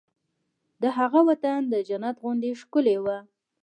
د 0.81 0.83
هغه 0.97 1.19
وطن 1.29 1.59
د 1.67 1.75
جنت 1.87 2.15
غوندې 2.23 2.51
ښکلی 2.61 2.97
و 3.03 3.05